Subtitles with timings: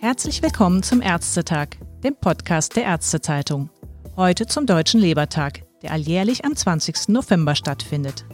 [0.00, 1.68] Herzlich willkommen zum Ärztetag,
[2.02, 3.70] dem Podcast der Ärztezeitung.
[4.16, 7.08] Heute zum Deutschen Lebertag, der alljährlich am 20.
[7.08, 8.24] November stattfindet.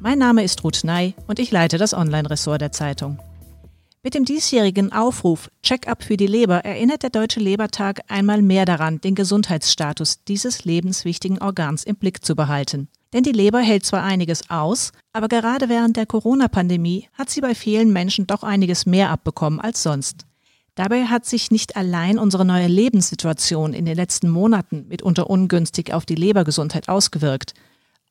[0.00, 3.18] Mein Name ist Ruth Ney und ich leite das Online-Ressort der Zeitung.
[4.04, 9.00] Mit dem diesjährigen Aufruf Check-up für die Leber erinnert der Deutsche Lebertag einmal mehr daran,
[9.00, 12.88] den Gesundheitsstatus dieses lebenswichtigen Organs im Blick zu behalten.
[13.12, 17.54] Denn die Leber hält zwar einiges aus, aber gerade während der Corona-Pandemie hat sie bei
[17.54, 20.26] vielen Menschen doch einiges mehr abbekommen als sonst.
[20.74, 26.06] Dabei hat sich nicht allein unsere neue Lebenssituation in den letzten Monaten mitunter ungünstig auf
[26.06, 27.54] die Lebergesundheit ausgewirkt.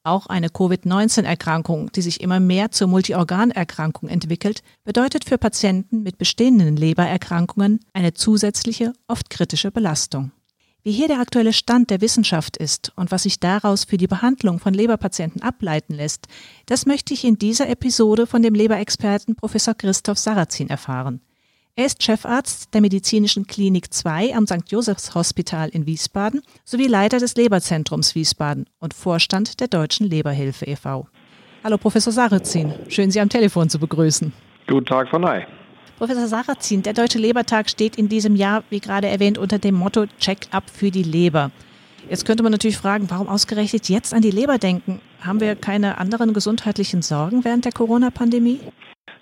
[0.04, 6.76] Auch eine Covid-19-Erkrankung, die sich immer mehr zur Multiorganerkrankung entwickelt, bedeutet für Patienten mit bestehenden
[6.76, 10.32] Lebererkrankungen eine zusätzliche, oft kritische Belastung.
[10.88, 14.58] Wie hier der aktuelle Stand der Wissenschaft ist und was sich daraus für die Behandlung
[14.58, 16.30] von Leberpatienten ableiten lässt,
[16.66, 21.20] das möchte ich in dieser Episode von dem Leberexperten Professor Christoph Sarrazin erfahren.
[21.76, 24.64] Er ist Chefarzt der Medizinischen Klinik 2 am St.
[24.70, 31.06] Josephs Hospital in Wiesbaden sowie Leiter des Leberzentrums Wiesbaden und Vorstand der Deutschen Leberhilfe e.V.
[31.66, 34.32] Hallo Professor Sarrazin, schön Sie am Telefon zu begrüßen.
[34.68, 35.46] Guten Tag, Frau Ney.
[35.98, 40.06] Professor Sarrazin, der Deutsche Lebertag steht in diesem Jahr, wie gerade erwähnt, unter dem Motto
[40.20, 41.50] Check-up für die Leber.
[42.08, 45.02] Jetzt könnte man natürlich fragen, warum ausgerechnet jetzt an die Leber denken?
[45.22, 48.60] Haben wir keine anderen gesundheitlichen Sorgen während der Corona-Pandemie?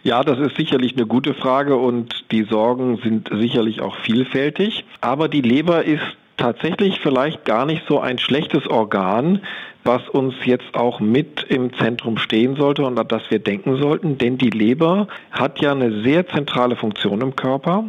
[0.03, 4.83] Ja, das ist sicherlich eine gute Frage und die Sorgen sind sicherlich auch vielfältig.
[4.99, 6.03] Aber die Leber ist
[6.35, 9.39] tatsächlich vielleicht gar nicht so ein schlechtes Organ,
[9.85, 14.17] was uns jetzt auch mit im Zentrum stehen sollte und an das wir denken sollten,
[14.17, 17.85] denn die Leber hat ja eine sehr zentrale Funktion im Körper.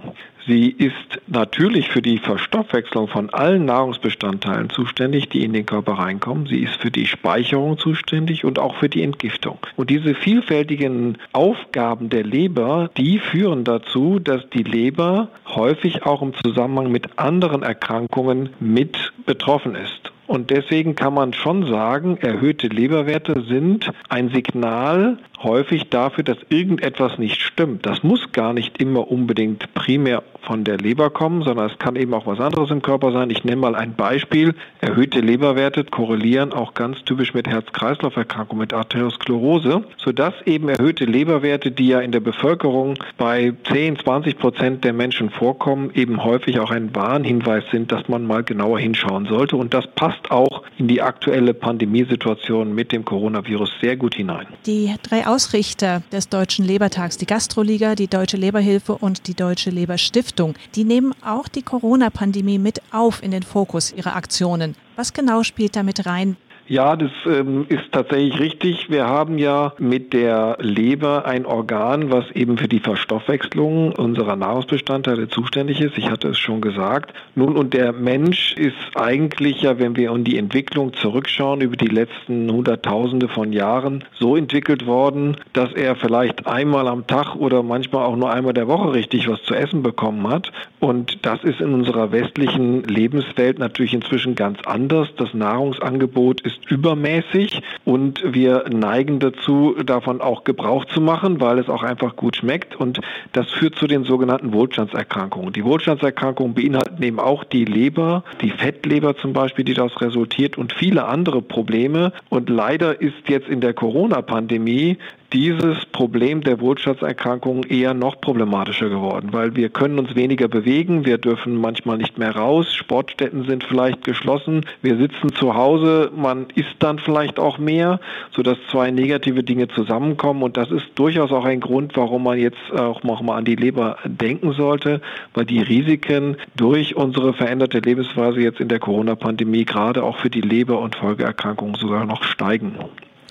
[0.46, 0.94] Sie ist
[1.26, 6.46] natürlich für die Verstoffwechslung von allen Nahrungsbestandteilen zuständig, die in den Körper reinkommen.
[6.46, 9.58] Sie ist für die Speicherung zuständig und auch für die Entgiftung.
[9.74, 16.32] Und diese vielfältigen Aufgaben der Leber, die führen dazu, dass die Leber häufig auch im
[16.34, 20.05] Zusammenhang mit anderen Erkrankungen mit betroffen ist.
[20.26, 27.18] Und deswegen kann man schon sagen, erhöhte Leberwerte sind ein Signal häufig dafür, dass irgendetwas
[27.18, 27.86] nicht stimmt.
[27.86, 32.14] Das muss gar nicht immer unbedingt primär von der Leber kommen, sondern es kann eben
[32.14, 33.30] auch was anderes im Körper sein.
[33.30, 34.54] Ich nenne mal ein Beispiel.
[34.80, 41.88] Erhöhte Leberwerte korrelieren auch ganz typisch mit Herz-Kreislauf-Erkrankungen, mit Arteriosklerose, sodass eben erhöhte Leberwerte, die
[41.88, 46.94] ja in der Bevölkerung bei 10, 20 Prozent der Menschen vorkommen, eben häufig auch ein
[46.94, 49.56] Warnhinweis sind, dass man mal genauer hinschauen sollte.
[49.56, 54.46] Und das passt auch in die aktuelle Pandemiesituation mit dem Coronavirus sehr gut hinein.
[54.66, 60.54] Die drei Ausrichter des Deutschen Lebertags, die Gastroliga, die Deutsche Leberhilfe und die Deutsche Leberstiftung,
[60.74, 64.76] die nehmen auch die Corona-Pandemie mit auf in den Fokus ihrer Aktionen.
[64.94, 66.36] Was genau spielt damit rein?
[66.68, 68.90] Ja, das ähm, ist tatsächlich richtig.
[68.90, 75.28] Wir haben ja mit der Leber ein Organ, was eben für die Verstoffwechslung unserer Nahrungsbestandteile
[75.28, 75.96] zuständig ist.
[75.96, 77.14] Ich hatte es schon gesagt.
[77.36, 81.86] Nun, und der Mensch ist eigentlich ja, wenn wir in die Entwicklung zurückschauen, über die
[81.86, 88.06] letzten Hunderttausende von Jahren so entwickelt worden, dass er vielleicht einmal am Tag oder manchmal
[88.06, 90.50] auch nur einmal der Woche richtig was zu essen bekommen hat.
[90.80, 95.08] Und das ist in unserer westlichen Lebenswelt natürlich inzwischen ganz anders.
[95.16, 101.58] Das Nahrungsangebot ist ist übermäßig und wir neigen dazu, davon auch Gebrauch zu machen, weil
[101.58, 103.00] es auch einfach gut schmeckt und
[103.32, 105.52] das führt zu den sogenannten Wohlstandserkrankungen.
[105.52, 110.72] Die Wohlstandserkrankungen beinhalten eben auch die Leber, die Fettleber zum Beispiel, die daraus resultiert und
[110.72, 114.98] viele andere Probleme und leider ist jetzt in der Corona-Pandemie
[115.32, 121.18] dieses Problem der Wohlstandserkrankungen eher noch problematischer geworden, weil wir können uns weniger bewegen, wir
[121.18, 126.76] dürfen manchmal nicht mehr raus, Sportstätten sind vielleicht geschlossen, wir sitzen zu Hause, man isst
[126.78, 128.00] dann vielleicht auch mehr,
[128.30, 132.72] sodass zwei negative Dinge zusammenkommen und das ist durchaus auch ein Grund, warum man jetzt
[132.72, 135.00] auch mal an die Leber denken sollte,
[135.34, 140.40] weil die Risiken durch unsere veränderte Lebensweise jetzt in der Corona-Pandemie gerade auch für die
[140.40, 142.76] Leber- und Folgeerkrankungen sogar noch steigen.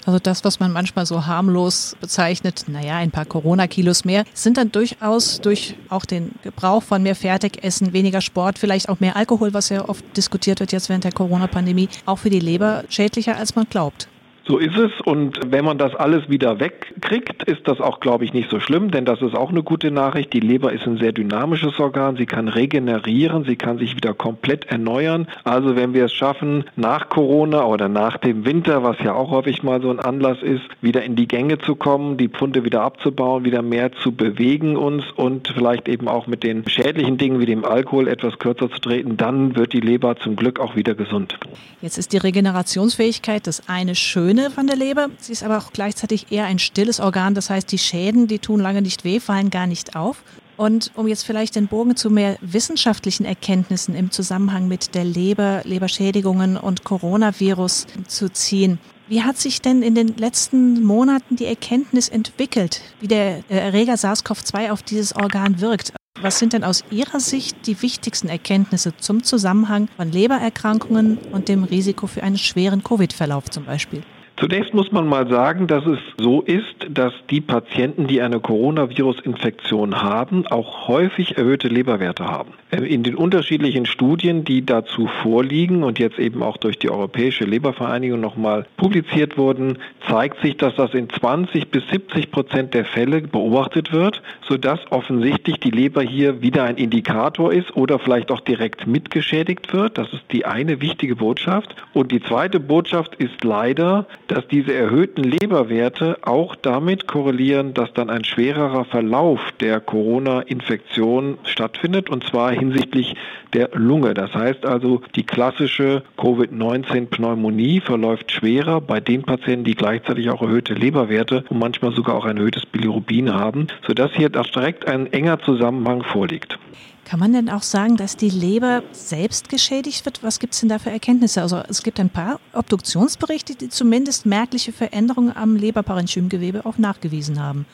[0.06, 4.72] Also das, was man manchmal so harmlos bezeichnet, naja, ein paar Corona-Kilos mehr, sind dann
[4.72, 9.70] durchaus durch auch den Gebrauch von mehr Fertigessen, weniger Sport, vielleicht auch mehr Alkohol, was
[9.70, 13.66] ja oft diskutiert wird jetzt während der Corona-Pandemie, auch für die Leber schädlicher, als man
[13.68, 14.08] glaubt.
[14.48, 18.34] So ist es und wenn man das alles wieder wegkriegt, ist das auch, glaube ich,
[18.34, 20.34] nicht so schlimm, denn das ist auch eine gute Nachricht.
[20.34, 24.66] Die Leber ist ein sehr dynamisches Organ, sie kann regenerieren, sie kann sich wieder komplett
[24.66, 25.28] erneuern.
[25.44, 29.64] Also wenn wir es schaffen, nach Corona oder nach dem Winter, was ja auch häufig
[29.64, 33.46] mal so ein Anlass ist, wieder in die Gänge zu kommen, die Pfunde wieder abzubauen,
[33.46, 37.66] wieder mehr zu bewegen uns und vielleicht eben auch mit den schädlichen Dingen wie dem
[37.66, 41.36] Alkohol etwas kürzer zu treten, dann wird die Leber zum Glück auch wieder gesund.
[41.82, 45.08] Jetzt ist die Regenerationsfähigkeit das eine schön Grüne von der Leber.
[45.18, 47.36] Sie ist aber auch gleichzeitig eher ein stilles Organ.
[47.36, 50.24] Das heißt, die Schäden, die tun lange nicht weh, fallen gar nicht auf.
[50.58, 55.62] Und um jetzt vielleicht den Bogen zu mehr wissenschaftlichen Erkenntnissen im Zusammenhang mit der Leber,
[55.64, 58.78] Leberschädigungen und Coronavirus zu ziehen.
[59.08, 64.72] Wie hat sich denn in den letzten Monaten die Erkenntnis entwickelt, wie der Erreger SARS-CoV-2
[64.72, 65.94] auf dieses Organ wirkt?
[66.20, 71.64] Was sind denn aus Ihrer Sicht die wichtigsten Erkenntnisse zum Zusammenhang von Lebererkrankungen und dem
[71.64, 74.04] Risiko für einen schweren Covid-Verlauf zum Beispiel?
[74.38, 80.02] Zunächst muss man mal sagen, dass es so ist, dass die Patienten, die eine Coronavirus-Infektion
[80.02, 82.54] haben, auch häufig erhöhte Leberwerte haben.
[82.76, 87.46] Äh, in den unterschiedlichen Studien, die dazu vorliegen und jetzt eben auch durch die Europäische
[87.46, 89.78] Lebervereinigung nochmal publiziert wurden,
[90.08, 95.60] zeigt sich, dass das in 20 bis 70 Prozent der Fälle beobachtet wird, sodass offensichtlich
[95.60, 99.98] die Leber hier wieder ein Indikator ist oder vielleicht auch direkt mitgeschädigt wird.
[99.98, 101.76] Das ist die eine wichtige Botschaft.
[101.94, 108.10] Und die zweite Botschaft ist leider, dass diese erhöhten Leberwerte auch damit korrelieren, dass dann
[108.10, 113.16] ein schwererer Verlauf der Corona-Infektion stattfindet, und zwar hinsichtlich
[113.54, 114.14] der Lunge.
[114.14, 120.74] Das heißt also, die klassische Covid-19-Pneumonie verläuft schwerer bei den Patienten, die gleichzeitig auch erhöhte
[120.74, 126.04] Leberwerte und manchmal sogar auch ein erhöhtes Bilirubin haben, sodass hier direkt ein enger Zusammenhang
[126.04, 126.58] vorliegt.
[127.06, 130.24] Kann man denn auch sagen, dass die Leber selbst geschädigt wird?
[130.24, 131.44] Was gibt es denn da für Erkenntnisse?
[131.44, 137.68] Also es gibt ein paar Obduktionsberichte, die zumindest merkliche Veränderungen am Leberparenchymgewebe auch nachgewiesen haben.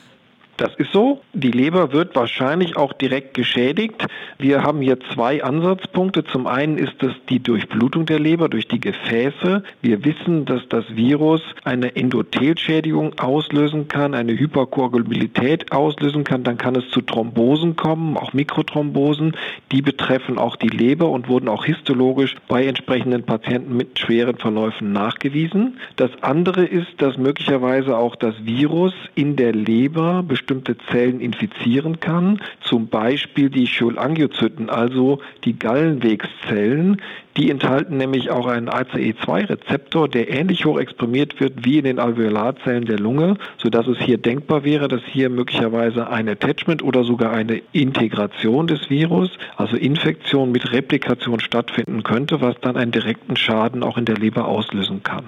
[0.58, 1.22] Das ist so.
[1.32, 4.06] Die Leber wird wahrscheinlich auch direkt geschädigt.
[4.38, 6.24] Wir haben hier zwei Ansatzpunkte.
[6.24, 9.62] Zum einen ist es die Durchblutung der Leber durch die Gefäße.
[9.80, 16.44] Wir wissen, dass das Virus eine Endothelschädigung auslösen kann, eine Hyperkoagulabilität auslösen kann.
[16.44, 19.36] Dann kann es zu Thrombosen kommen, auch Mikrothrombosen.
[19.72, 24.92] Die betreffen auch die Leber und wurden auch histologisch bei entsprechenden Patienten mit schweren Verläufen
[24.92, 25.78] nachgewiesen.
[25.96, 32.40] Das andere ist, dass möglicherweise auch das Virus in der Leber bestimmte Zellen infizieren kann,
[32.62, 37.00] zum Beispiel die Cholangiozyten, also die Gallenwegszellen,
[37.36, 42.84] die enthalten nämlich auch einen ACE2-Rezeptor, der ähnlich hoch exprimiert wird wie in den Alveolarzellen
[42.84, 47.62] der Lunge, sodass es hier denkbar wäre, dass hier möglicherweise ein Attachment oder sogar eine
[47.72, 53.96] Integration des Virus, also Infektion mit Replikation stattfinden könnte, was dann einen direkten Schaden auch
[53.96, 55.24] in der Leber auslösen kann.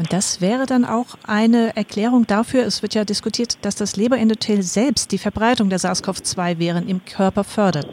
[0.00, 4.49] Und das wäre dann auch eine Erklärung dafür, es wird ja diskutiert, dass das Leberendothel
[4.58, 7.86] selbst die Verbreitung der SARS-CoV-2-Viren im Körper fördert.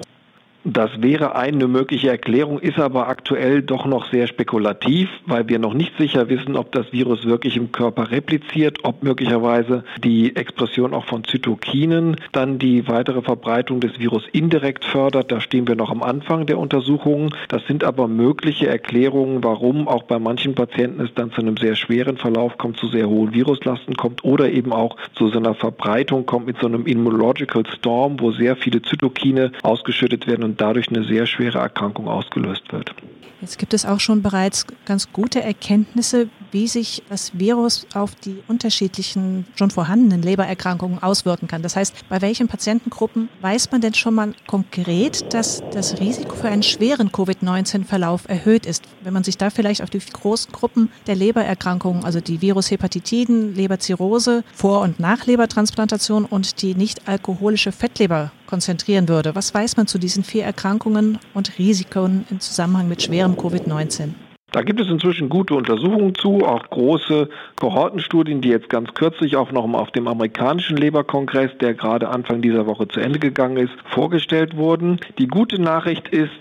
[0.63, 5.73] Das wäre eine mögliche Erklärung, ist aber aktuell doch noch sehr spekulativ, weil wir noch
[5.73, 11.05] nicht sicher wissen, ob das Virus wirklich im Körper repliziert, ob möglicherweise die Expression auch
[11.05, 15.31] von Zytokinen dann die weitere Verbreitung des Virus indirekt fördert.
[15.31, 17.33] Da stehen wir noch am Anfang der Untersuchungen.
[17.47, 21.75] Das sind aber mögliche Erklärungen, warum auch bei manchen Patienten es dann zu einem sehr
[21.75, 26.25] schweren Verlauf kommt, zu sehr hohen Viruslasten kommt oder eben auch zu so einer Verbreitung
[26.25, 31.03] kommt mit so einem Immunological Storm, wo sehr viele Zytokine ausgeschüttet werden und dadurch eine
[31.03, 32.95] sehr schwere Erkrankung ausgelöst wird.
[33.41, 38.41] Jetzt gibt es auch schon bereits ganz gute Erkenntnisse, wie sich das Virus auf die
[38.47, 41.61] unterschiedlichen schon vorhandenen Lebererkrankungen auswirken kann.
[41.61, 46.47] Das heißt, bei welchen Patientengruppen weiß man denn schon mal konkret, dass das Risiko für
[46.47, 48.85] einen schweren Covid-19-Verlauf erhöht ist?
[49.03, 54.43] Wenn man sich da vielleicht auf die großen Gruppen der Lebererkrankungen, also die Virushepatitiden, Leberzirrhose,
[54.53, 59.35] Vor- und Nachlebertransplantation und die nicht alkoholische Fettleber konzentrieren würde.
[59.35, 64.13] Was weiß man zu diesen vier Erkrankungen und Risiken im Zusammenhang mit schwerem Covid-19?
[64.53, 67.27] Da gibt es inzwischen gute Untersuchungen zu, auch große
[67.57, 72.65] Kohortenstudien, die jetzt ganz kürzlich auch noch auf dem amerikanischen Leberkongress, der gerade Anfang dieser
[72.65, 75.01] Woche zu Ende gegangen ist, vorgestellt wurden.
[75.17, 76.31] Die gute Nachricht ist,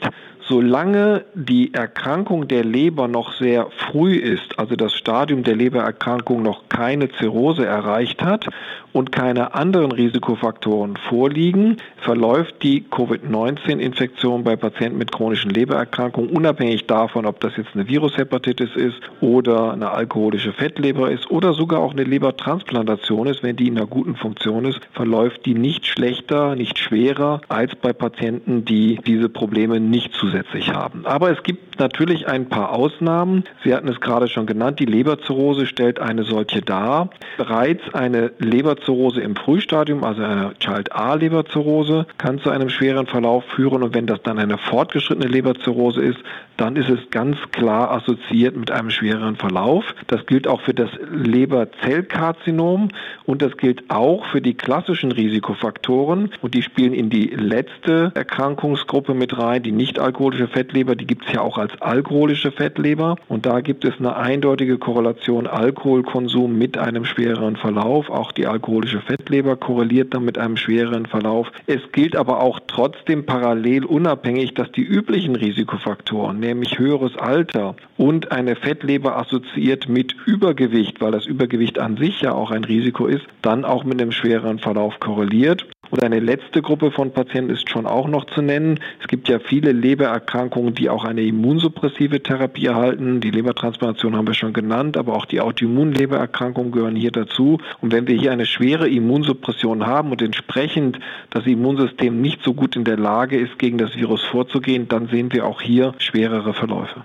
[0.48, 6.68] solange die Erkrankung der Leber noch sehr früh ist, also das Stadium der Lebererkrankung noch
[6.68, 8.46] keine Zirrhose erreicht hat
[8.92, 17.26] und keine anderen Risikofaktoren vorliegen, verläuft die Covid-19-Infektion bei Patienten mit chronischen Lebererkrankungen unabhängig davon,
[17.26, 22.04] ob das jetzt eine Virushepatitis ist oder eine alkoholische Fettleber ist oder sogar auch eine
[22.04, 27.40] Lebertransplantation ist, wenn die in einer guten Funktion ist, verläuft die nicht schlechter, nicht schwerer
[27.48, 30.35] als bei Patienten, die diese Probleme nicht zusätzlich
[30.72, 31.06] haben.
[31.06, 33.44] Aber es gibt natürlich ein paar Ausnahmen.
[33.64, 37.10] Sie hatten es gerade schon genannt, die Leberzirrhose stellt eine solche dar.
[37.36, 43.82] Bereits eine Leberzirrhose im Frühstadium, also eine Child-A-Leberzirrhose, kann zu einem schweren Verlauf führen.
[43.82, 46.18] Und wenn das dann eine fortgeschrittene Leberzirrhose ist,
[46.56, 49.84] dann ist es ganz klar assoziiert mit einem schwereren Verlauf.
[50.06, 52.88] Das gilt auch für das Leberzellkarzinom
[53.24, 56.30] und das gilt auch für die klassischen Risikofaktoren.
[56.40, 60.96] Und die spielen in die letzte Erkrankungsgruppe mit rein, die nicht alkoholische Fettleber.
[60.96, 63.16] Die gibt es ja auch als alkoholische Fettleber.
[63.28, 68.10] Und da gibt es eine eindeutige Korrelation Alkoholkonsum mit einem schwereren Verlauf.
[68.10, 71.50] Auch die alkoholische Fettleber korreliert dann mit einem schwereren Verlauf.
[71.66, 78.32] Es gilt aber auch trotzdem parallel unabhängig, dass die üblichen Risikofaktoren, nämlich höheres Alter und
[78.32, 83.26] eine Fettleber assoziiert mit Übergewicht, weil das Übergewicht an sich ja auch ein Risiko ist,
[83.42, 85.66] dann auch mit einem schwereren Verlauf korreliert.
[85.90, 88.80] Und eine letzte Gruppe von Patienten ist schon auch noch zu nennen.
[89.00, 93.20] Es gibt ja viele Lebererkrankungen, die auch eine immunsuppressive Therapie erhalten.
[93.20, 97.58] Die Lebertransplantation haben wir schon genannt, aber auch die Autoimmunlebererkrankungen gehören hier dazu.
[97.80, 100.98] Und wenn wir hier eine schwere Immunsuppression haben und entsprechend
[101.30, 105.32] das Immunsystem nicht so gut in der Lage ist, gegen das Virus vorzugehen, dann sehen
[105.32, 107.04] wir auch hier schwerere Verläufe.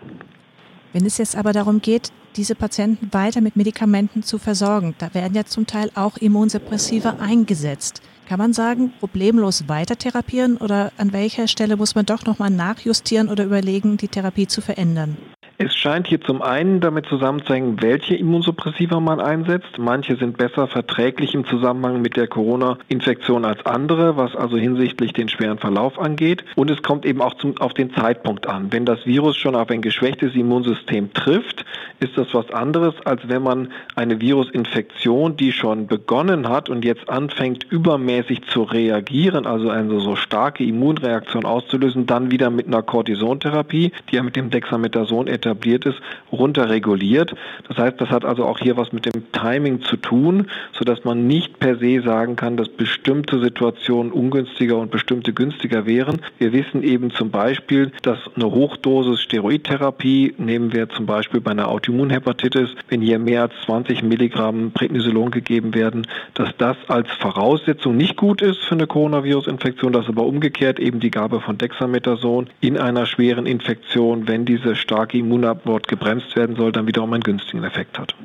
[0.94, 5.34] Wenn es jetzt aber darum geht, diese Patienten weiter mit Medikamenten zu versorgen, da werden
[5.34, 8.02] ja zum Teil auch Immunsuppressiva eingesetzt.
[8.28, 13.30] Kann man sagen, problemlos weiter therapieren oder an welcher Stelle muss man doch nochmal nachjustieren
[13.30, 15.18] oder überlegen, die Therapie zu verändern?
[15.64, 19.78] Es scheint hier zum einen damit zusammenzuhängen, welche Immunsuppressiva man einsetzt.
[19.78, 25.30] Manche sind besser verträglich im Zusammenhang mit der Corona-Infektion als andere, was also hinsichtlich den
[25.30, 26.44] schweren Verlauf angeht.
[26.56, 28.72] Und es kommt eben auch zum, auf den Zeitpunkt an.
[28.72, 31.64] Wenn das Virus schon auf ein geschwächtes Immunsystem trifft,
[32.00, 37.08] ist das was anderes, als wenn man eine Virusinfektion, die schon begonnen hat und jetzt
[37.08, 43.92] anfängt übermäßig zu reagieren, also eine so starke Immunreaktion auszulösen, dann wieder mit einer Cortisontherapie,
[44.10, 46.00] die ja mit dem Dexamethason etabliert etabliert ist,
[46.32, 47.36] runterreguliert.
[47.68, 51.28] Das heißt, das hat also auch hier was mit dem Timing zu tun, sodass man
[51.28, 56.22] nicht per se sagen kann, dass bestimmte Situationen ungünstiger und bestimmte günstiger wären.
[56.38, 61.68] Wir wissen eben zum Beispiel, dass eine Hochdosis Steroidtherapie, nehmen wir zum Beispiel bei einer
[61.68, 68.16] Autoimmunhepatitis, wenn hier mehr als 20 Milligramm Prednisolon gegeben werden, dass das als Voraussetzung nicht
[68.16, 73.06] gut ist für eine Coronavirus-Infektion, dass aber umgekehrt eben die Gabe von Dexamethason in einer
[73.06, 77.98] schweren Infektion, wenn diese starke Immunität Immunabwort gebremst werden soll, dann wiederum einen günstigen Effekt
[77.98, 78.16] hat.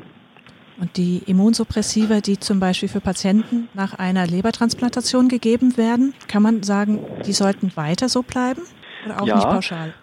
[0.78, 6.62] Und die Immunsuppressiva, die zum Beispiel für Patienten nach einer Lebertransplantation gegeben werden, kann man
[6.62, 8.60] sagen, die sollten weiter so bleiben
[9.06, 9.94] oder auch ja, nicht pauschal?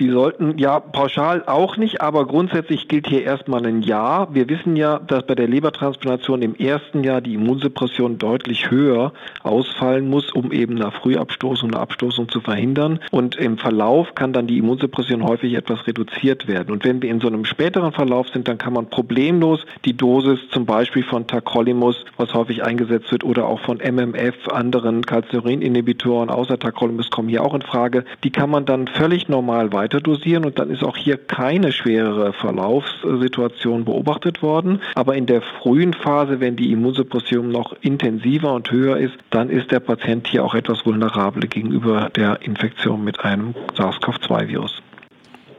[0.00, 4.28] Die sollten, ja, pauschal auch nicht, aber grundsätzlich gilt hier erstmal ein Ja.
[4.32, 10.08] Wir wissen ja, dass bei der Lebertransplantation im ersten Jahr die Immunsuppression deutlich höher ausfallen
[10.08, 13.00] muss, um eben eine Frühabstoßung, eine Abstoßung zu verhindern.
[13.10, 16.72] Und im Verlauf kann dann die Immunsuppression häufig etwas reduziert werden.
[16.72, 20.38] Und wenn wir in so einem späteren Verlauf sind, dann kann man problemlos die Dosis
[20.50, 26.58] zum Beispiel von Tacrolimus, was häufig eingesetzt wird, oder auch von MMF, anderen Calcineurin-Inhibitoren außer
[26.58, 30.44] Tacrolimus kommen hier auch in Frage, die kann man dann völlig normal weiter weiter dosieren
[30.44, 34.80] und dann ist auch hier keine schwerere Verlaufssituation beobachtet worden.
[34.94, 39.72] Aber in der frühen Phase, wenn die Immunsuppression noch intensiver und höher ist, dann ist
[39.72, 44.80] der Patient hier auch etwas vulnerabel gegenüber der Infektion mit einem SARS-CoV-2-Virus.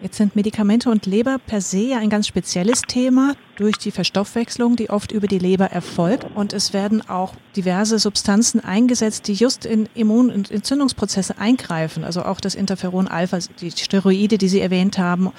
[0.02, 4.76] Jetzt sind Medikamente und Leber per se ja ein ganz spezielles Thema durch die Verstoffwechslung,
[4.76, 6.26] die oft über die Leber erfolgt.
[6.34, 12.04] Und es werden auch diverse Substanzen eingesetzt, die just in Immun- und Entzündungsprozesse eingreifen.
[12.04, 15.32] Also auch das Interferon Alpha, die Steroide, die Sie erwähnt haben,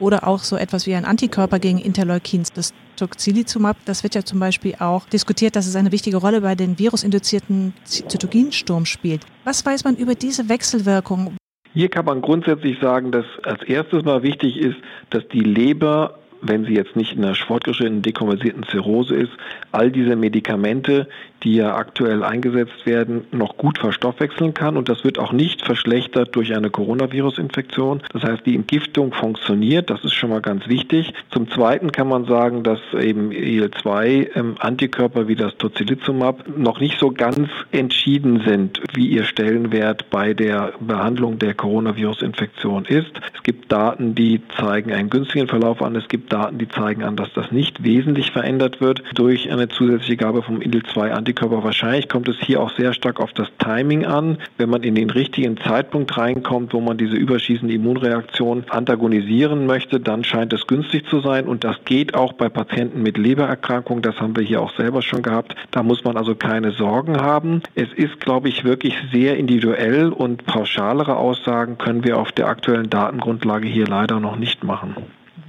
[0.00, 3.76] oder auch so etwas wie ein Antikörper gegen Interleukins, das Tocilizumab.
[3.86, 7.72] Das wird ja zum Beispiel auch diskutiert, dass es eine wichtige Rolle bei den virusinduzierten
[7.84, 9.24] Zytokinsturm spielt.
[9.44, 11.36] Was weiß man über diese Wechselwirkung?
[11.72, 14.76] Hier kann man grundsätzlich sagen, dass als erstes mal wichtig ist,
[15.10, 19.32] dass die Leber wenn sie jetzt nicht in einer fortgeschrittenen dekompensierten Zirrhose ist,
[19.72, 21.08] all diese Medikamente,
[21.42, 26.34] die ja aktuell eingesetzt werden, noch gut verstoffwechseln kann und das wird auch nicht verschlechtert
[26.36, 28.02] durch eine Coronavirus-Infektion.
[28.12, 31.12] Das heißt, die Entgiftung funktioniert, das ist schon mal ganz wichtig.
[31.30, 37.10] Zum Zweiten kann man sagen, dass eben IL-2-Antikörper ähm, wie das Tocilizumab noch nicht so
[37.10, 43.12] ganz entschieden sind, wie ihr Stellenwert bei der Behandlung der Coronavirus-Infektion ist.
[43.34, 45.96] Es gibt Daten, die zeigen einen günstigen Verlauf an.
[45.96, 50.16] Es gibt Daten, die zeigen an, dass das nicht wesentlich verändert wird durch eine zusätzliche
[50.16, 51.29] Gabe vom IL-2-Antikörper.
[51.38, 54.38] Wahrscheinlich kommt es hier auch sehr stark auf das Timing an.
[54.58, 60.24] Wenn man in den richtigen Zeitpunkt reinkommt, wo man diese überschießende Immunreaktion antagonisieren möchte, dann
[60.24, 61.46] scheint es günstig zu sein.
[61.46, 64.02] Und das geht auch bei Patienten mit Lebererkrankungen.
[64.02, 65.54] Das haben wir hier auch selber schon gehabt.
[65.70, 67.62] Da muss man also keine Sorgen haben.
[67.74, 72.90] Es ist, glaube ich, wirklich sehr individuell und pauschalere Aussagen können wir auf der aktuellen
[72.90, 74.96] Datengrundlage hier leider noch nicht machen.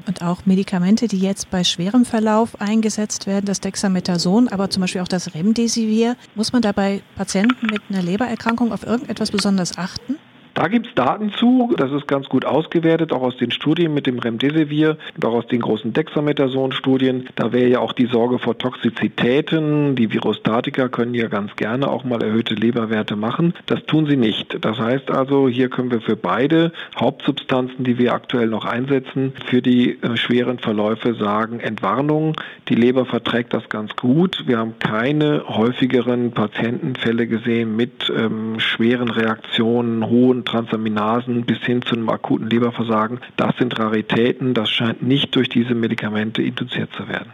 [0.08, 5.02] Und auch Medikamente, die jetzt bei schwerem Verlauf eingesetzt werden, das Dexamethason, aber zum Beispiel
[5.02, 6.16] auch das Remdesivir.
[6.36, 10.18] Muss man dabei Patienten mit einer Lebererkrankung auf irgendetwas besonders achten?
[10.54, 14.06] Da gibt es Daten zu, das ist ganz gut ausgewertet, auch aus den Studien mit
[14.06, 17.30] dem Remdesivir und auch aus den großen Dexamethason-Studien.
[17.36, 19.96] Da wäre ja auch die Sorge vor Toxizitäten.
[19.96, 23.54] Die Virostatika können ja ganz gerne auch mal erhöhte Leberwerte machen.
[23.68, 24.58] Das tun sie nicht.
[24.64, 29.62] Das heißt also, hier können wir für beide Hauptsubstanzen, die wir aktuell noch einsetzen, für
[29.62, 32.36] die äh, schweren Verläufe sagen, Entwarnung.
[32.68, 34.44] Die Leber verträgt das ganz gut.
[34.48, 41.96] Wir haben keine häufigeren Patientenfälle gesehen mit ähm, schweren Reaktionen, hohen Transaminasen bis hin zu
[41.96, 43.20] einem akuten Leberversagen.
[43.38, 47.32] Das sind Raritäten, das scheint nicht durch diese Medikamente induziert zu werden.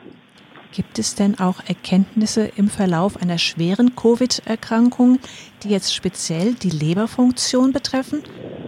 [0.71, 5.19] Gibt es denn auch Erkenntnisse im Verlauf einer schweren Covid-Erkrankung,
[5.63, 8.21] die jetzt speziell die Leberfunktion betreffen?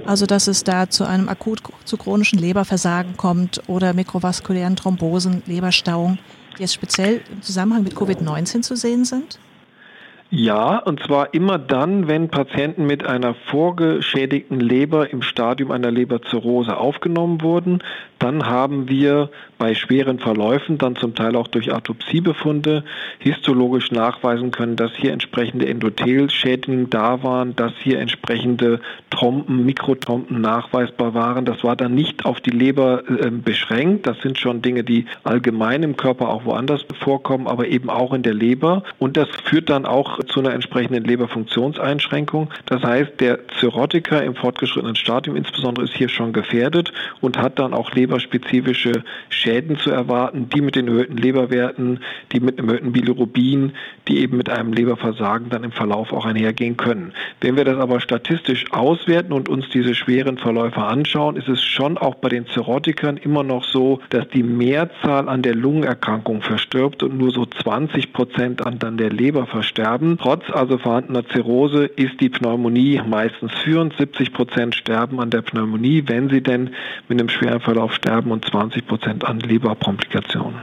[0.06, 6.18] Also dass es da zu einem akut zu chronischen Leberversagen kommt oder mikrovaskulären Thrombosen, Leberstauung,
[6.58, 9.38] die jetzt speziell im Zusammenhang mit Covid-19 zu sehen sind?
[10.32, 16.78] Ja, und zwar immer dann, wenn Patienten mit einer vorgeschädigten Leber im Stadium einer Leberzirrhose
[16.78, 17.82] aufgenommen wurden,
[18.20, 22.84] dann haben wir bei schweren Verläufen, dann zum Teil auch durch Autopsiebefunde,
[23.18, 31.14] histologisch nachweisen können, dass hier entsprechende Endothelschädigungen da waren, dass hier entsprechende Trompen, Mikrotrompen nachweisbar
[31.14, 31.46] waren.
[31.46, 34.06] Das war dann nicht auf die Leber äh, beschränkt.
[34.06, 38.24] Das sind schon Dinge, die allgemein im Körper auch woanders vorkommen, aber eben auch in
[38.24, 38.84] der Leber.
[39.00, 42.50] Und das führt dann auch zu einer entsprechenden Leberfunktionseinschränkung.
[42.66, 47.74] Das heißt, der Cirrhotiker im fortgeschrittenen Stadium insbesondere ist hier schon gefährdet und hat dann
[47.74, 52.00] auch Leber leberspezifische Schäden zu erwarten, die mit den erhöhten Leberwerten,
[52.32, 53.74] die mit erhöhten Bilirubin,
[54.08, 57.14] die eben mit einem Leberversagen dann im Verlauf auch einhergehen können.
[57.42, 61.98] Wenn wir das aber statistisch auswerten und uns diese schweren Verläufe anschauen, ist es schon
[61.98, 67.18] auch bei den Cirrhotikern immer noch so, dass die Mehrzahl an der Lungenerkrankung verstirbt und
[67.18, 70.09] nur so 20 Prozent an der Leber versterben.
[70.18, 73.96] Trotz also vorhandener Zirrhose ist die Pneumonie meistens führend.
[73.98, 76.72] 70 Prozent sterben an der Pneumonie, wenn sie denn
[77.08, 80.60] mit einem schweren Verlauf sterben und 20 Prozent an Leberkomplikationen.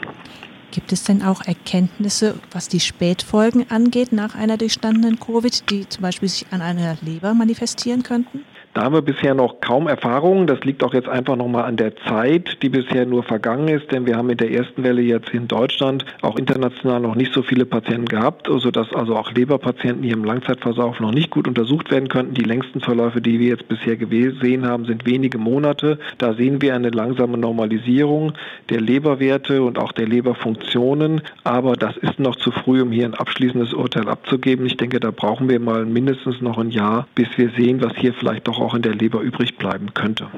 [0.72, 6.02] Gibt es denn auch Erkenntnisse, was die Spätfolgen angeht nach einer durchstandenen Covid, die zum
[6.02, 8.44] Beispiel sich an einer Leber manifestieren könnten?
[8.76, 10.46] Da haben wir bisher noch kaum Erfahrungen.
[10.46, 14.04] Das liegt auch jetzt einfach nochmal an der Zeit, die bisher nur vergangen ist, denn
[14.04, 17.64] wir haben in der ersten Welle jetzt in Deutschland auch international noch nicht so viele
[17.64, 22.34] Patienten gehabt, sodass also auch Leberpatienten hier im Langzeitverlauf noch nicht gut untersucht werden könnten.
[22.34, 25.98] Die längsten Verläufe, die wir jetzt bisher gesehen haben, sind wenige Monate.
[26.18, 28.34] Da sehen wir eine langsame Normalisierung
[28.68, 31.22] der Leberwerte und auch der Leberfunktionen.
[31.44, 34.66] Aber das ist noch zu früh, um hier ein abschließendes Urteil abzugeben.
[34.66, 38.12] Ich denke, da brauchen wir mal mindestens noch ein Jahr, bis wir sehen, was hier
[38.12, 40.28] vielleicht doch auch in der Leber übrig bleiben könnte.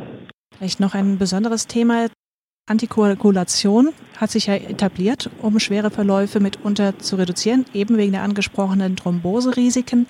[0.57, 2.09] Vielleicht noch ein besonderes Thema.
[2.69, 8.95] Antikoagulation hat sich ja etabliert, um schwere Verläufe mitunter zu reduzieren, eben wegen der angesprochenen
[8.97, 10.07] Thromboserisiken.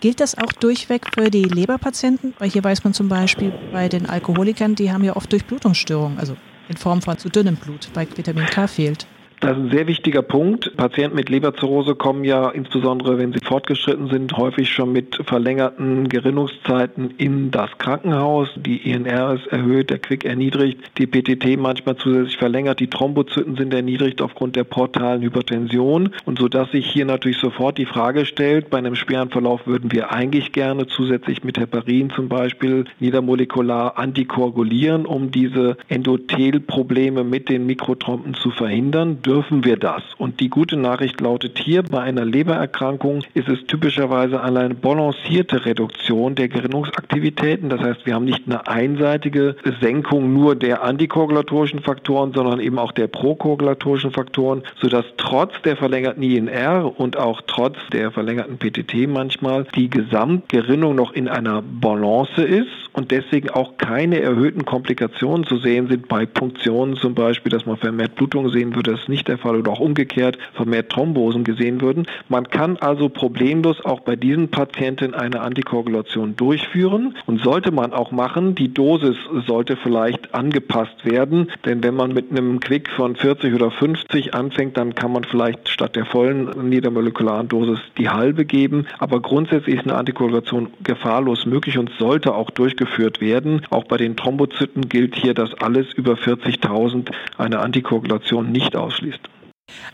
[0.00, 2.34] Gilt das auch durchweg für die Leberpatienten?
[2.38, 6.36] Weil hier weiß man zum Beispiel bei den Alkoholikern, die haben ja oft Durchblutungsstörungen, also
[6.68, 9.06] in Form von zu dünnem Blut, weil Vitamin K fehlt.
[9.42, 10.76] Das ist ein sehr wichtiger Punkt.
[10.76, 17.14] Patienten mit Leberzirrhose kommen ja insbesondere, wenn sie fortgeschritten sind, häufig schon mit verlängerten Gerinnungszeiten
[17.18, 18.50] in das Krankenhaus.
[18.54, 23.74] Die INR ist erhöht, der Quick erniedrigt, die PTT manchmal zusätzlich verlängert, die Thrombozyten sind
[23.74, 28.70] erniedrigt aufgrund der portalen Hypertension und so dass sich hier natürlich sofort die Frage stellt,
[28.70, 35.04] bei einem schweren Verlauf würden wir eigentlich gerne zusätzlich mit Heparin zum Beispiel niedermolekular antikoagulieren,
[35.04, 40.02] um diese Endothelprobleme mit den Mikrotrompen zu verhindern dürfen wir das.
[40.18, 46.34] Und die gute Nachricht lautet hier, bei einer Lebererkrankung ist es typischerweise eine balancierte Reduktion
[46.34, 47.70] der Gerinnungsaktivitäten.
[47.70, 52.92] Das heißt, wir haben nicht eine einseitige Senkung nur der antikoagulatorischen Faktoren, sondern eben auch
[52.92, 59.64] der prokoagulatorischen Faktoren, sodass trotz der verlängerten INR und auch trotz der verlängerten PTT manchmal
[59.74, 65.88] die Gesamtgerinnung noch in einer Balance ist und deswegen auch keine erhöhten Komplikationen zu sehen
[65.88, 68.92] sind bei Punktionen zum Beispiel, dass man vermehrt Blutung sehen würde.
[68.92, 72.06] Das ist nicht nicht der Fall oder auch umgekehrt vermehrt Thrombosen gesehen würden.
[72.28, 78.10] Man kann also problemlos auch bei diesen Patienten eine Antikoagulation durchführen und sollte man auch
[78.10, 78.56] machen.
[78.56, 83.70] Die Dosis sollte vielleicht angepasst werden, denn wenn man mit einem Quick von 40 oder
[83.70, 88.86] 50 anfängt, dann kann man vielleicht statt der vollen niedermolekularen Dosis die halbe geben.
[88.98, 93.62] Aber grundsätzlich ist eine Antikoagulation gefahrlos möglich und sollte auch durchgeführt werden.
[93.70, 99.20] Auch bei den Thrombozyten gilt hier, dass alles über 40.000 eine Antikoagulation nicht ausschließt ist.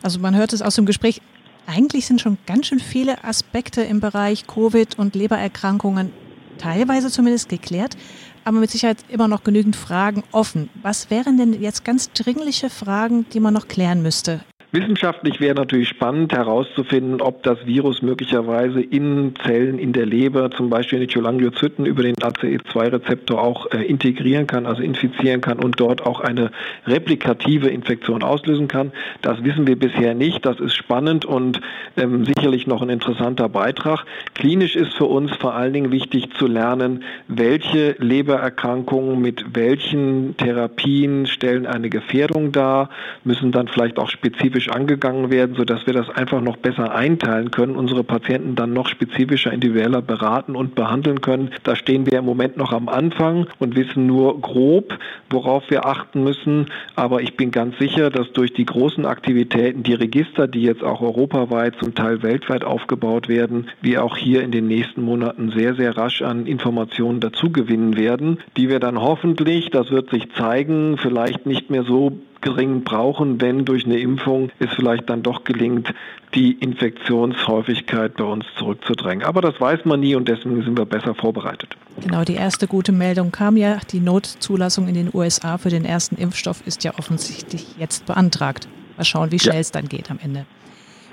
[0.03, 1.21] Also man hört es aus dem Gespräch,
[1.67, 6.13] eigentlich sind schon ganz schön viele Aspekte im Bereich Covid und Lebererkrankungen
[6.57, 7.97] teilweise zumindest geklärt,
[8.45, 10.71] aber mit Sicherheit immer noch genügend Fragen offen.
[10.83, 14.41] Was wären denn jetzt ganz dringliche Fragen, die man noch klären müsste?
[14.71, 20.69] Wissenschaftlich wäre natürlich spannend herauszufinden, ob das Virus möglicherweise in Zellen in der Leber, zum
[20.69, 25.81] Beispiel in die Cholangiozyten über den ACE2-Rezeptor auch äh, integrieren kann, also infizieren kann und
[25.81, 26.51] dort auch eine
[26.87, 28.93] replikative Infektion auslösen kann.
[29.23, 30.45] Das wissen wir bisher nicht.
[30.45, 31.63] Das ist spannend und
[31.97, 34.05] ähm, sicherlich noch ein interessanter Beitrag.
[34.35, 41.27] Klinisch ist für uns vor allen Dingen wichtig zu lernen, welche Lebererkrankungen mit welchen Therapien
[41.27, 42.91] stellen eine Gefährdung dar,
[43.25, 47.77] müssen dann vielleicht auch spezifisch angegangen werden, sodass wir das einfach noch besser einteilen können,
[47.77, 51.51] unsere Patienten dann noch spezifischer, individueller beraten und behandeln können.
[51.63, 54.99] Da stehen wir im Moment noch am Anfang und wissen nur grob,
[55.31, 56.67] worauf wir achten müssen.
[56.97, 61.01] Aber ich bin ganz sicher, dass durch die großen Aktivitäten, die Register, die jetzt auch
[61.01, 65.97] europaweit, zum Teil weltweit aufgebaut werden, wir auch hier in den nächsten Monaten sehr, sehr
[65.97, 71.71] rasch an Informationen dazugewinnen werden, die wir dann hoffentlich, das wird sich zeigen, vielleicht nicht
[71.71, 75.93] mehr so dringend brauchen, wenn durch eine Impfung es vielleicht dann doch gelingt,
[76.35, 79.25] die Infektionshäufigkeit bei uns zurückzudrängen.
[79.25, 81.77] Aber das weiß man nie und deswegen sind wir besser vorbereitet.
[82.01, 83.79] Genau, die erste gute Meldung kam ja.
[83.91, 88.69] Die Notzulassung in den USA für den ersten Impfstoff ist ja offensichtlich jetzt beantragt.
[88.97, 89.61] Mal schauen, wie schnell ja.
[89.61, 90.45] es dann geht am Ende.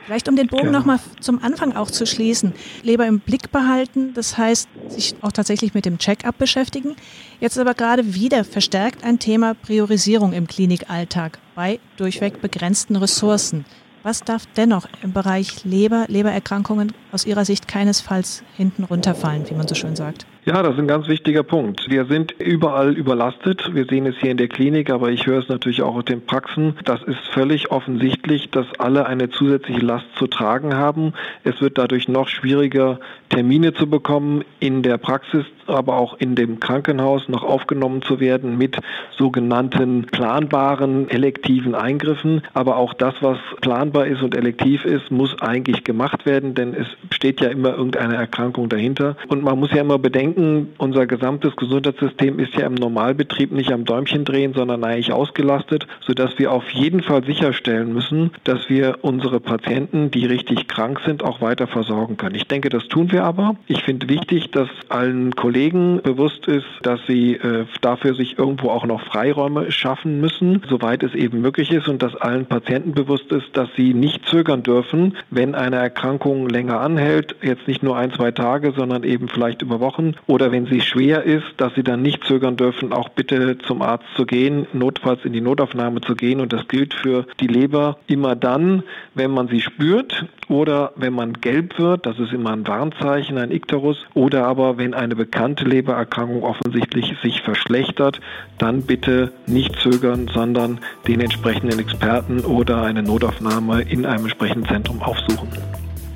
[0.06, 0.80] Vielleicht um den Bogen genau.
[0.80, 2.54] nochmal zum Anfang auch zu schließen.
[2.84, 6.96] Leber im Blick behalten, das heißt, sich auch tatsächlich mit dem Check-up beschäftigen.
[7.40, 13.66] Jetzt aber gerade wieder verstärkt ein Thema Priorisierung im Klinikalltag bei durchweg begrenzten Ressourcen.
[14.04, 19.68] Was darf dennoch im Bereich Leber, Lebererkrankungen aus Ihrer Sicht keinesfalls hinten runterfallen, wie man
[19.68, 20.28] so schön sagt?
[20.46, 21.90] Ja, das ist ein ganz wichtiger Punkt.
[21.90, 23.74] Wir sind überall überlastet.
[23.74, 26.24] Wir sehen es hier in der Klinik, aber ich höre es natürlich auch aus den
[26.24, 26.78] Praxen.
[26.84, 31.14] Das ist völlig offensichtlich, dass alle eine zusätzliche Last zu tragen haben.
[31.44, 36.60] Es wird dadurch noch schwieriger, Termine zu bekommen in der Praxis, aber auch in dem
[36.60, 38.78] Krankenhaus noch aufgenommen zu werden mit
[39.18, 42.42] sogenannten planbaren elektiven Eingriffen.
[42.54, 46.88] Aber auch das, was planbar ist und elektiv ist, muss eigentlich gemacht werden, denn es
[47.14, 49.16] steht ja immer irgendeine Erkrankung dahinter.
[49.28, 53.72] Und man muss ja immer bedenken, denken, unser gesamtes Gesundheitssystem ist ja im Normalbetrieb nicht
[53.72, 59.00] am Däumchen drehen, sondern eigentlich ausgelastet, sodass wir auf jeden Fall sicherstellen müssen, dass wir
[59.02, 62.36] unsere Patienten, die richtig krank sind, auch weiter versorgen können.
[62.36, 63.56] Ich denke, das tun wir aber.
[63.68, 68.86] Ich finde wichtig, dass allen Kollegen bewusst ist, dass sie äh, dafür sich irgendwo auch
[68.86, 73.46] noch Freiräume schaffen müssen, soweit es eben möglich ist und dass allen Patienten bewusst ist,
[73.54, 78.32] dass sie nicht zögern dürfen, wenn eine Erkrankung länger anhält, jetzt nicht nur ein, zwei
[78.32, 82.26] Tage, sondern eben vielleicht über Wochen oder wenn sie schwer ist, dass sie dann nicht
[82.26, 86.42] zögern dürfen, auch bitte zum Arzt zu gehen, notfalls in die Notaufnahme zu gehen.
[86.42, 91.34] Und das gilt für die Leber immer dann, wenn man sie spürt oder wenn man
[91.34, 96.42] gelb wird, das ist immer ein Warnzeichen, ein Ikterus, oder aber wenn eine bekannte Lebererkrankung
[96.42, 98.20] offensichtlich sich verschlechtert,
[98.58, 105.04] dann bitte nicht zögern, sondern den entsprechenden Experten oder eine Notaufnahme in einem entsprechenden Zentrum
[105.04, 105.50] aufsuchen.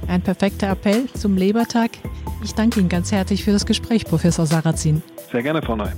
[0.07, 1.91] Ein perfekter Appell zum Lebertag.
[2.43, 5.03] Ich danke Ihnen ganz herzlich für das Gespräch, Professor Sarrazin.
[5.31, 5.89] Sehr gerne, Frau Ney.